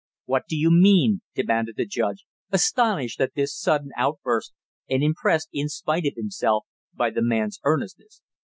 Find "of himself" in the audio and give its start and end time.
6.07-6.65